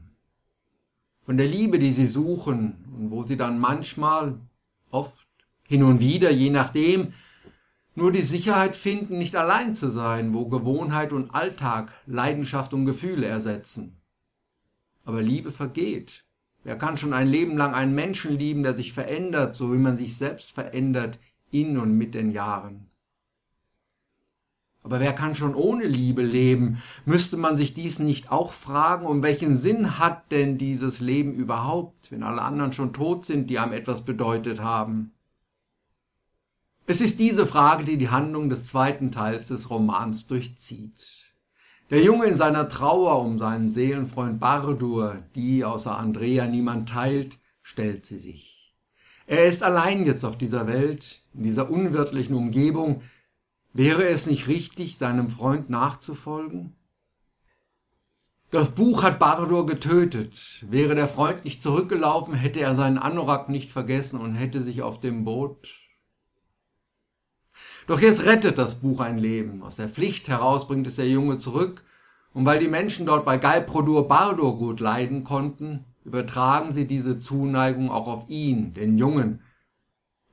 Von 1.23 1.37
der 1.37 1.47
Liebe, 1.47 1.79
die 1.79 1.93
sie 1.93 2.09
suchen 2.09 2.85
und 2.99 3.11
wo 3.13 3.23
sie 3.23 3.37
dann 3.37 3.61
manchmal, 3.61 4.41
oft, 4.91 5.27
hin 5.67 5.85
und 5.85 6.01
wieder, 6.01 6.31
je 6.31 6.51
nachdem, 6.51 7.15
nur 7.95 8.11
die 8.11 8.23
Sicherheit 8.23 8.75
finden, 8.75 9.17
nicht 9.17 9.37
allein 9.37 9.77
zu 9.77 9.91
sein, 9.91 10.35
wo 10.35 10.49
Gewohnheit 10.49 11.13
und 11.13 11.31
Alltag 11.31 11.93
Leidenschaft 12.07 12.75
und 12.75 12.85
Gefühle 12.85 13.27
ersetzen. 13.27 14.01
Aber 15.05 15.23
Liebe 15.23 15.53
vergeht, 15.53 16.25
Wer 16.65 16.77
kann 16.77 16.97
schon 16.97 17.13
ein 17.13 17.29
Leben 17.29 17.57
lang 17.57 17.75
einen 17.75 17.95
Menschen 17.95 18.37
lieben, 18.37 18.63
der 18.63 18.75
sich 18.75 18.93
verändert, 18.93 19.55
so 19.55 19.73
wie 19.73 19.79
man 19.79 19.99
sich 19.99 20.17
selbst 20.17 20.53
verändert 20.53 21.19
in 21.51 21.79
und 21.79 21.97
mit 21.97 22.15
den 22.15 22.33
Jahren? 22.33 22.91
Aber 24.83 25.01
wer 25.01 25.15
kann 25.15 25.35
schon 25.35 25.55
ohne 25.55 25.85
Liebe 25.87 26.23
leben? 26.23 26.83
Müsste 27.07 27.37
man 27.37 27.57
sich 27.57 27.73
dies 27.73 27.99
nicht 27.99 28.31
auch 28.31 28.53
fragen, 28.53 29.07
um 29.07 29.23
welchen 29.23 29.57
Sinn 29.57 29.99
hat 29.99 30.31
denn 30.31 30.59
dieses 30.59 31.01
Leben 31.01 31.33
überhaupt, 31.33 32.11
wenn 32.11 32.23
alle 32.23 32.43
anderen 32.43 32.73
schon 32.73 32.93
tot 32.93 33.25
sind, 33.25 33.49
die 33.49 33.59
einem 33.59 33.73
etwas 33.73 34.03
bedeutet 34.03 34.61
haben? 34.61 35.13
Es 36.87 37.01
ist 37.01 37.19
diese 37.19 37.47
Frage, 37.47 37.85
die 37.85 37.97
die 37.97 38.11
Handlung 38.11 38.51
des 38.51 38.67
zweiten 38.67 39.11
Teils 39.11 39.47
des 39.47 39.71
Romans 39.71 40.27
durchzieht. 40.27 41.24
Der 41.91 42.03
Junge 42.03 42.25
in 42.25 42.37
seiner 42.37 42.71
Trauer 42.71 43.21
um 43.21 43.39
seinen 43.39 43.69
Seelenfreund 43.69 44.41
Bardur, 44.41 45.23
die 45.35 45.67
außer 45.67 45.99
Andrea 45.99 46.47
niemand 46.47 46.89
teilt, 46.89 47.39
stellt 47.61 48.07
sie 48.07 48.17
sich. 48.17 48.75
Er 49.27 49.45
ist 49.45 49.63
allein 49.63 50.07
jetzt 50.07 50.25
auf 50.25 50.39
dieser 50.39 50.67
Welt, 50.67 51.23
in 51.35 51.43
dieser 51.43 51.71
unwirtlichen 51.71 52.35
Umgebung. 52.37 53.03
Wäre 53.75 54.09
es 54.09 54.27
nicht 54.27 54.49
richtig, 54.49 54.97
seinem 54.97 55.29
Freund 55.29 55.69
nachzufolgen? 55.69 56.75
Das 58.51 58.71
Buch 58.71 59.03
hat 59.03 59.19
Bardur 59.19 59.67
getötet. 59.67 60.65
Wäre 60.67 60.95
der 60.95 61.09
Freund 61.09 61.45
nicht 61.45 61.63
zurückgelaufen, 61.63 62.33
hätte 62.33 62.61
er 62.61 62.75
seinen 62.75 62.99
Anorak 62.99 63.51
nicht 63.51 63.71
vergessen 63.71 64.21
und 64.21 64.35
hätte 64.35 64.63
sich 64.63 64.81
auf 64.81 65.01
dem 65.01 65.25
Boot 65.25 65.84
Doch 67.87 68.01
jetzt 68.01 68.25
rettet 68.25 68.59
das 68.59 68.77
Buch 68.77 69.01
ein 69.01 69.19
Leben. 69.19 69.63
Aus 69.63 69.77
der 69.77 69.89
Pflicht 69.89 70.29
heraus 70.29 70.67
bringt 70.67 70.87
es 70.87 70.97
der 70.97 71.09
Junge 71.09 71.39
zurück. 71.39 71.83
Und 72.33 72.47
weil 72.47 72.59
die 72.59 72.69
Menschen 72.69 73.07
dort 73.07 73.25
bei 73.25 73.37
Galprodur 73.37 74.09
Bardur 74.09 74.59
gut 74.59 74.81
leiden 74.81 75.23
konnten, 75.23 75.85
übertragen 76.05 76.73
sie 76.73 76.87
diese 76.87 77.19
Zuneigung 77.19 77.91
auch 77.91 78.09
auf 78.09 78.29
ihn, 78.29 78.75
den 78.75 78.99
Jungen. 78.99 79.41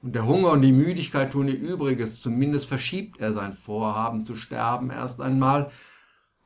Und 0.01 0.15
der 0.15 0.25
Hunger 0.25 0.51
und 0.51 0.61
die 0.61 0.71
Müdigkeit 0.71 1.31
tun 1.31 1.47
ihr 1.47 1.59
Übriges, 1.59 2.21
zumindest 2.21 2.65
verschiebt 2.65 3.19
er 3.19 3.33
sein 3.33 3.53
Vorhaben 3.53 4.25
zu 4.25 4.35
sterben 4.35 4.89
erst 4.89 5.21
einmal. 5.21 5.69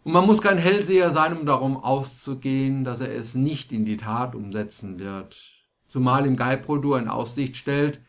Und 0.04 0.12
man 0.12 0.26
muss 0.26 0.42
kein 0.42 0.58
Hellseher 0.58 1.12
sein, 1.12 1.38
um 1.38 1.46
darum 1.46 1.78
auszugehen, 1.78 2.84
dass 2.84 3.00
er 3.00 3.14
es 3.14 3.34
nicht 3.34 3.72
in 3.72 3.86
die 3.86 3.98
Tat 3.98 4.36
umsetzen 4.36 5.00
wird. 5.00 5.42
Zumal 5.88 6.26
ihm 6.26 6.36
Galprodur 6.36 7.00
in 7.00 7.08
Aussicht 7.08 7.56
stellt, 7.56 8.02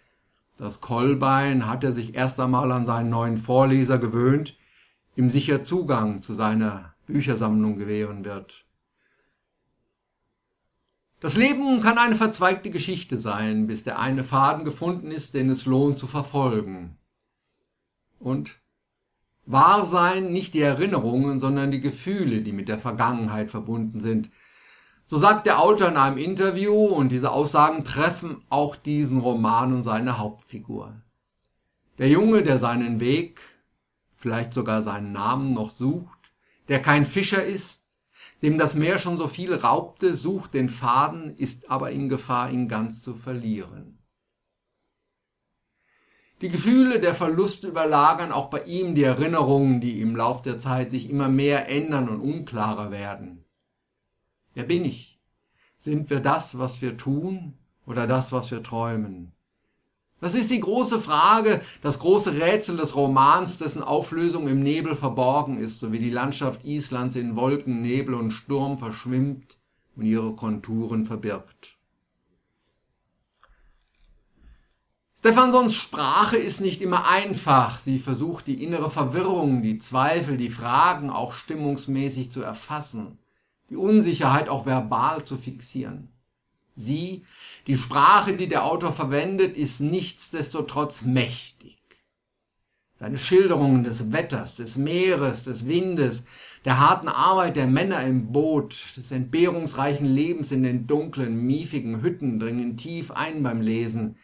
das 0.59 0.81
Kolbein 0.81 1.67
hat 1.67 1.85
er 1.85 1.93
sich 1.93 2.15
erst 2.15 2.41
einmal 2.41 2.73
an 2.73 2.87
seinen 2.87 3.11
neuen 3.11 3.37
Vorleser 3.37 3.99
gewöhnt, 3.99 4.57
ihm 5.15 5.31
sicher 5.31 5.63
Zugang 5.63 6.23
zu 6.23 6.35
seiner 6.35 6.95
Büchersammlung 7.07 7.79
gewähren 7.79 8.25
wird. 8.25 8.65
Das 11.21 11.37
Leben 11.37 11.81
kann 11.81 11.99
eine 11.99 12.15
verzweigte 12.15 12.71
Geschichte 12.71 13.19
sein, 13.19 13.67
bis 13.67 13.85
der 13.85 13.99
eine 13.99 14.25
Faden 14.25 14.65
gefunden 14.65 15.11
ist, 15.11 15.35
den 15.35 15.49
es 15.51 15.65
lohnt 15.65 15.99
zu 15.99 16.07
verfolgen. 16.07 16.99
Und 18.19 18.59
wahr 19.47 19.87
sein 19.87 20.33
nicht 20.33 20.55
die 20.55 20.61
Erinnerungen, 20.61 21.41
sondern 21.41 21.71
die 21.71 21.81
Gefühle, 21.81 22.43
die 22.43 22.53
mit 22.53 22.69
der 22.69 22.79
Vergangenheit 22.79 23.51
verbunden 23.51 24.01
sind– 24.01 24.31
so 25.07 25.19
sagt 25.19 25.47
der 25.47 25.61
Autor 25.61 25.89
in 25.89 25.97
einem 25.97 26.19
Interview, 26.19 26.75
und 26.75 27.11
diese 27.11 27.31
Aussagen 27.31 27.85
treffen 27.85 28.39
auch 28.49 28.75
diesen 28.75 29.21
Roman 29.21 29.73
und 29.73 29.83
seine 29.83 30.19
Hauptfigur. 30.19 31.01
Der 31.99 32.09
Junge, 32.09 32.43
der 32.43 32.59
seinen 32.59 32.99
Weg, 32.99 33.41
vielleicht 34.11 34.53
sogar 34.53 34.83
seinen 34.83 35.13
Namen 35.13 35.55
noch 35.55 35.71
sucht, 35.71 36.19
der 36.69 36.83
kein 36.83 37.07
Fischer 37.07 37.45
ist, 37.45 37.87
dem 38.43 38.59
das 38.59 38.75
Meer 38.75 38.99
schon 38.99 39.17
so 39.17 39.29
viel 39.29 39.55
raubte, 39.55 40.17
sucht 40.17 40.55
den 40.55 40.69
Faden, 40.69 41.31
ist 41.37 41.71
aber 41.71 41.93
in 41.93 42.09
Gefahr, 42.09 42.51
ihn 42.51 42.69
ganz 42.69 43.01
zu 43.01 43.15
verlieren. 43.15 43.99
Die 46.43 46.51
Gefühle 46.51 47.01
der 47.01 47.15
Verluste 47.15 47.69
überlagern 47.69 48.31
auch 48.31 48.51
bei 48.51 48.65
ihm 48.65 48.95
die 48.95 49.05
Erinnerungen, 49.05 49.81
die 49.81 50.03
im 50.03 50.15
Lauf 50.17 50.43
der 50.43 50.59
Zeit 50.59 50.91
sich 50.91 51.09
immer 51.09 51.29
mehr 51.29 51.71
ändern 51.71 52.11
und 52.11 52.21
unklarer 52.21 52.91
werden. 52.91 53.46
Wer 54.57 54.65
bin 54.65 54.87
ich? 54.87 55.21
Sind 55.77 56.09
wir 56.09 56.21
das, 56.21 56.59
was 56.59 56.81
wir 56.81 56.97
tun 56.97 57.59
oder 57.85 58.07
das, 58.07 58.33
was 58.33 58.51
wir 58.51 58.63
träumen? 58.63 59.33
Das 60.19 60.35
ist 60.35 60.51
die 60.51 60.61
große 60.61 60.99
Frage, 60.99 61.61
das 61.83 61.99
große 61.99 62.33
Rätsel 62.41 62.79
des 62.79 62.97
Romans, 62.97 63.59
dessen 63.59 63.83
Auflösung 63.83 64.49
im 64.49 64.63
Nebel 64.63 64.97
verborgen 64.97 65.59
ist, 65.59 65.81
so 65.81 65.93
wie 65.93 65.99
die 65.99 66.09
Landschaft 66.09 66.65
Islands 66.65 67.17
in 67.17 67.37
Wolken, 67.37 67.83
Nebel 67.83 68.15
und 68.15 68.31
Sturm 68.31 68.79
verschwimmt 68.79 69.59
und 69.95 70.07
ihre 70.07 70.35
Konturen 70.35 71.05
verbirgt. 71.05 71.77
Stefansons 75.19 75.75
Sprache 75.75 76.39
ist 76.39 76.63
nicht 76.63 76.81
immer 76.81 77.07
einfach. 77.07 77.79
Sie 77.79 77.99
versucht 77.99 78.47
die 78.47 78.65
innere 78.65 78.89
Verwirrung, 78.89 79.61
die 79.61 79.77
Zweifel, 79.77 80.39
die 80.39 80.49
Fragen 80.49 81.11
auch 81.11 81.35
stimmungsmäßig 81.35 82.31
zu 82.31 82.41
erfassen 82.41 83.19
die 83.71 83.77
Unsicherheit 83.77 84.49
auch 84.49 84.67
verbal 84.67 85.25
zu 85.25 85.37
fixieren. 85.37 86.09
Sie, 86.77 87.25
die 87.67 87.77
Sprache, 87.77 88.37
die 88.37 88.49
der 88.49 88.65
Autor 88.65 88.93
verwendet, 88.93 89.57
ist 89.57 89.81
nichtsdestotrotz 89.81 91.03
mächtig. 91.03 91.79
Seine 92.99 93.19
Schilderungen 93.19 93.85
des 93.85 94.13
Wetters, 94.13 94.57
des 94.57 94.77
Meeres, 94.77 95.45
des 95.45 95.67
Windes, 95.67 96.27
der 96.65 96.79
harten 96.79 97.09
Arbeit 97.09 97.57
der 97.57 97.67
Männer 97.67 98.03
im 98.03 98.33
Boot, 98.33 98.97
des 98.97 99.13
entbehrungsreichen 99.13 100.07
Lebens 100.07 100.51
in 100.51 100.63
den 100.63 100.87
dunklen, 100.87 101.37
miefigen 101.47 102.03
Hütten 102.03 102.41
dringen 102.41 102.77
tief 102.77 103.11
ein 103.11 103.43
beim 103.43 103.61
Lesen. 103.61 104.17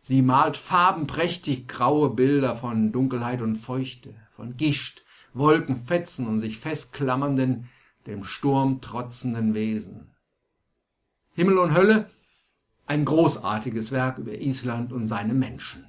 Sie 0.00 0.20
malt 0.20 0.56
farbenprächtig 0.56 1.68
graue 1.68 2.10
Bilder 2.10 2.56
von 2.56 2.92
Dunkelheit 2.92 3.40
und 3.42 3.56
Feuchte, 3.56 4.14
von 4.34 4.56
Gischt, 4.56 5.02
Wolkenfetzen 5.34 6.26
und 6.26 6.40
sich 6.40 6.58
festklammernden, 6.58 7.68
dem 8.06 8.24
Sturm 8.24 8.80
trotzenden 8.80 9.54
Wesen. 9.54 10.14
Himmel 11.34 11.58
und 11.58 11.74
Hölle, 11.74 12.10
ein 12.86 13.04
großartiges 13.04 13.92
Werk 13.92 14.18
über 14.18 14.34
Island 14.34 14.92
und 14.92 15.08
seine 15.08 15.34
Menschen. 15.34 15.84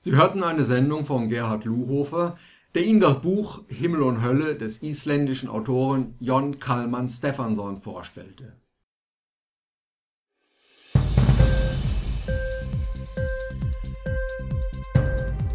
Sie 0.00 0.12
hörten 0.12 0.42
eine 0.42 0.64
Sendung 0.64 1.06
von 1.06 1.28
Gerhard 1.28 1.64
Luhofer, 1.64 2.36
der 2.74 2.84
Ihnen 2.84 3.00
das 3.00 3.22
Buch 3.22 3.62
Himmel 3.68 4.02
und 4.02 4.22
Hölle 4.22 4.56
des 4.56 4.82
isländischen 4.82 5.48
Autoren 5.48 6.14
Jon 6.20 6.58
Kalman 6.58 7.08
Stefansson 7.08 7.80
vorstellte. 7.80 8.60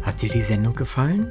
Hat 0.02 0.20
dir 0.22 0.30
die 0.30 0.42
Sendung 0.42 0.74
gefallen? 0.74 1.30